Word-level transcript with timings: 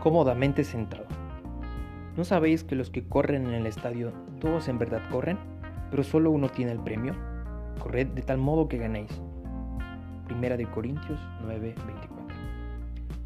cómodamente 0.00 0.64
sentado. 0.64 1.04
¿No 2.16 2.24
sabéis 2.24 2.64
que 2.64 2.74
los 2.74 2.90
que 2.90 3.04
corren 3.06 3.46
en 3.46 3.54
el 3.54 3.66
estadio, 3.66 4.12
todos 4.40 4.68
en 4.68 4.78
verdad 4.78 5.02
corren, 5.10 5.38
pero 5.90 6.02
solo 6.02 6.30
uno 6.30 6.48
tiene 6.48 6.72
el 6.72 6.80
premio? 6.80 7.14
Corred 7.78 8.08
de 8.08 8.22
tal 8.22 8.38
modo 8.38 8.68
que 8.68 8.78
ganéis. 8.78 9.10
Primera 10.26 10.56
de 10.56 10.66
Corintios 10.66 11.20
9:24. 11.44 12.08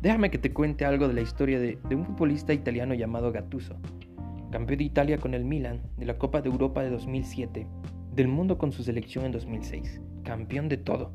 Déjame 0.03 0.31
que 0.31 0.39
te 0.39 0.53
cuente 0.53 0.85
algo 0.85 1.09
de 1.09 1.15
la 1.15 1.21
historia 1.21 1.59
de, 1.59 1.79
de 1.89 1.95
un 1.95 2.05
futbolista 2.05 2.53
italiano 2.53 2.95
llamado 2.95 3.33
Gattuso, 3.33 3.77
campeón 4.51 4.79
de 4.79 4.85
Italia 4.85 5.19
con 5.19 5.35
el 5.35 5.45
Milan, 5.45 5.81
de 5.97 6.07
la 6.07 6.19
Copa 6.19 6.43
de 6.43 6.49
Europa 6.49 6.83
de 6.83 6.91
2007, 6.91 7.67
del 8.15 8.29
mundo 8.29 8.59
con 8.59 8.73
su 8.73 8.83
selección 8.83 9.25
en 9.25 9.33
2006, 9.33 10.01
campeón 10.25 10.69
de 10.69 10.77
todo. 10.77 11.13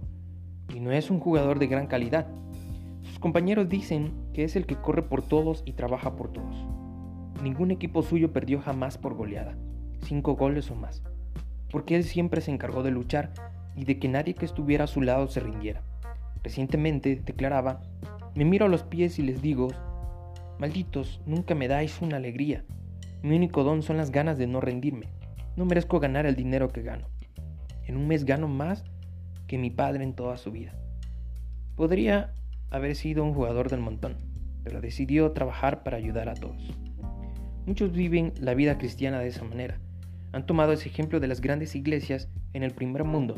Y 0.74 0.80
no 0.80 0.92
es 0.92 1.12
un 1.12 1.20
jugador 1.20 1.60
de 1.60 1.68
gran 1.68 1.88
calidad, 1.88 2.28
sus 3.08 3.20
compañeros 3.20 3.70
dicen 3.70 4.12
que 4.38 4.44
es 4.44 4.56
el 4.56 4.68
que 4.68 4.76
corre 4.76 5.02
por 5.02 5.24
todos 5.24 5.64
y 5.66 5.72
trabaja 5.72 6.16
por 6.16 6.32
todos. 6.32 6.56
Ningún 7.42 7.72
equipo 7.72 8.04
suyo 8.04 8.34
perdió 8.34 8.62
jamás 8.62 9.00
por 9.00 9.16
goleada, 9.16 9.58
cinco 10.04 10.36
goles 10.36 10.70
o 10.70 10.76
más, 10.76 11.02
porque 11.72 11.96
él 11.96 12.04
siempre 12.04 12.40
se 12.42 12.52
encargó 12.52 12.84
de 12.84 12.92
luchar 12.92 13.34
y 13.76 13.86
de 13.86 13.98
que 13.98 14.08
nadie 14.08 14.36
que 14.36 14.46
estuviera 14.46 14.84
a 14.84 14.88
su 14.88 15.02
lado 15.02 15.28
se 15.28 15.40
rindiera. 15.40 15.82
Recientemente 16.44 17.20
declaraba, 17.26 17.82
me 18.36 18.46
miro 18.46 18.68
a 18.68 18.70
los 18.70 18.84
pies 18.84 19.18
y 19.18 19.24
les 19.24 19.42
digo, 19.42 19.70
malditos, 20.60 21.20
nunca 21.26 21.56
me 21.56 21.68
dais 21.68 22.00
una 22.04 22.18
alegría. 22.18 22.64
Mi 23.24 23.36
único 23.36 23.64
don 23.64 23.82
son 23.82 23.98
las 23.98 24.12
ganas 24.12 24.38
de 24.38 24.46
no 24.46 24.62
rendirme. 24.62 25.08
No 25.56 25.66
merezco 25.66 26.00
ganar 26.00 26.28
el 26.28 26.36
dinero 26.36 26.68
que 26.68 26.84
gano. 26.84 27.08
En 27.88 27.98
un 27.98 28.08
mes 28.08 28.24
gano 28.24 28.48
más 28.48 28.84
que 29.48 29.58
mi 29.58 29.72
padre 29.72 30.04
en 30.04 30.14
toda 30.14 30.38
su 30.38 30.52
vida. 30.52 30.76
Podría 31.76 32.36
haber 32.70 32.96
sido 32.96 33.24
un 33.24 33.34
jugador 33.34 33.70
del 33.70 33.80
montón, 33.80 34.27
pero 34.64 34.82
decidió 34.82 35.32
trabajar 35.32 35.84
para 35.84 35.98
ayudar 35.98 36.30
a 36.30 36.34
todos. 36.34 36.76
Muchos 37.66 37.92
viven 37.92 38.34
la 38.40 38.54
vida 38.54 38.78
cristiana 38.78 39.20
de 39.20 39.28
esa 39.28 39.44
manera. 39.44 39.80
Han 40.32 40.46
tomado 40.46 40.72
ese 40.72 40.90
ejemplo 40.90 41.20
de 41.20 41.28
las 41.28 41.42
grandes 41.42 41.76
iglesias 41.76 42.30
en 42.54 42.64
el 42.64 42.72
primer 42.72 43.04
mundo. 43.04 43.36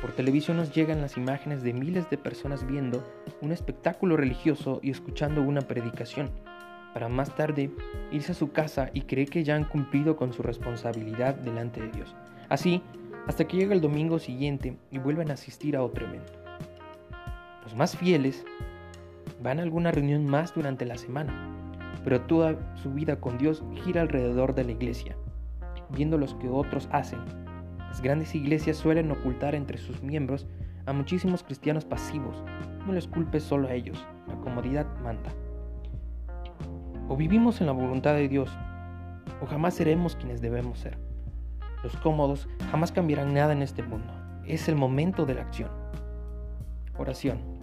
Por 0.00 0.12
televisión 0.12 0.58
nos 0.58 0.74
llegan 0.74 1.00
las 1.00 1.16
imágenes 1.16 1.62
de 1.62 1.72
miles 1.72 2.08
de 2.10 2.18
personas 2.18 2.66
viendo 2.66 3.04
un 3.40 3.50
espectáculo 3.50 4.16
religioso 4.16 4.80
y 4.82 4.90
escuchando 4.90 5.42
una 5.42 5.62
predicación, 5.62 6.30
para 6.94 7.08
más 7.08 7.34
tarde 7.34 7.70
irse 8.12 8.32
a 8.32 8.34
su 8.34 8.52
casa 8.52 8.90
y 8.94 9.02
creer 9.02 9.28
que 9.28 9.44
ya 9.44 9.56
han 9.56 9.64
cumplido 9.64 10.16
con 10.16 10.32
su 10.32 10.42
responsabilidad 10.42 11.34
delante 11.34 11.80
de 11.80 11.90
Dios. 11.90 12.14
Así, 12.48 12.82
hasta 13.26 13.46
que 13.46 13.56
llega 13.56 13.74
el 13.74 13.80
domingo 13.80 14.18
siguiente 14.18 14.78
y 14.90 14.98
vuelven 14.98 15.30
a 15.30 15.34
asistir 15.34 15.76
a 15.76 15.82
otro 15.82 16.06
evento. 16.06 16.32
Los 17.64 17.74
más 17.76 17.96
fieles 17.96 18.44
van 19.42 19.58
a 19.58 19.62
alguna 19.62 19.90
reunión 19.90 20.26
más 20.26 20.54
durante 20.54 20.84
la 20.84 20.96
semana, 20.96 21.32
pero 22.04 22.22
toda 22.22 22.56
su 22.76 22.92
vida 22.92 23.20
con 23.20 23.38
Dios 23.38 23.62
gira 23.84 24.00
alrededor 24.00 24.54
de 24.54 24.64
la 24.64 24.72
iglesia, 24.72 25.16
viendo 25.90 26.18
los 26.18 26.34
que 26.34 26.48
otros 26.48 26.88
hacen. 26.92 27.20
Las 27.78 28.02
grandes 28.02 28.34
iglesias 28.34 28.76
suelen 28.76 29.10
ocultar 29.10 29.54
entre 29.54 29.78
sus 29.78 30.02
miembros 30.02 30.46
a 30.86 30.92
muchísimos 30.92 31.42
cristianos 31.42 31.84
pasivos. 31.84 32.42
No 32.86 32.92
les 32.92 33.06
culpes 33.06 33.42
solo 33.42 33.68
a 33.68 33.74
ellos, 33.74 34.04
la 34.26 34.36
comodidad 34.36 34.86
manda. 35.02 35.30
O 37.08 37.16
vivimos 37.16 37.60
en 37.60 37.66
la 37.66 37.72
voluntad 37.72 38.14
de 38.14 38.28
Dios, 38.28 38.50
o 39.40 39.46
jamás 39.46 39.74
seremos 39.74 40.16
quienes 40.16 40.40
debemos 40.40 40.78
ser. 40.78 40.98
Los 41.82 41.96
cómodos 41.98 42.48
jamás 42.70 42.92
cambiarán 42.92 43.34
nada 43.34 43.52
en 43.52 43.62
este 43.62 43.82
mundo. 43.82 44.12
Es 44.46 44.68
el 44.68 44.76
momento 44.76 45.26
de 45.26 45.34
la 45.34 45.42
acción. 45.42 45.70
Oración. 46.96 47.57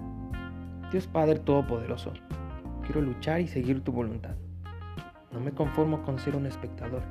Dios 0.91 1.08
Padre 1.08 1.39
Todopoderoso, 1.39 2.14
quiero 2.86 3.02
luchar 3.02 3.41
y 3.41 3.47
seguir 3.47 3.83
tu 3.83 3.91
voluntad. 3.91 4.36
No 5.31 5.39
me 5.39 5.52
conformo 5.52 6.04
con 6.04 6.20
ser 6.20 6.36
un 6.36 6.45
espectador. 6.45 7.02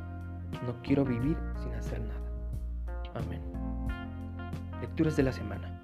No 0.64 0.80
quiero 0.82 1.04
vivir 1.04 1.36
sin 1.62 1.74
hacer 1.74 2.00
nada. 2.00 2.20
Amén. 3.14 3.42
Lecturas 4.80 5.16
de 5.16 5.24
la 5.24 5.32
semana. 5.32 5.82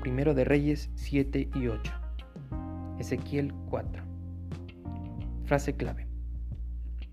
Primero 0.00 0.34
de 0.34 0.44
Reyes 0.44 0.90
7 0.94 1.48
y 1.54 1.68
8. 1.68 1.92
Ezequiel 2.98 3.54
4. 3.70 4.02
Frase 5.44 5.76
clave. 5.76 6.08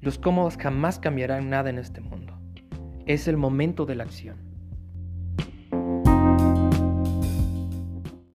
Los 0.01 0.17
cómodos 0.17 0.57
jamás 0.57 1.00
cambiarán 1.00 1.50
nada 1.50 1.69
en 1.69 1.78
este 1.78 2.01
mundo. 2.01 2.38
Es 3.06 3.28
el 3.28 3.38
momento 3.38 3.85
de 3.85 3.96
la 3.96 4.03
acción. 4.03 4.53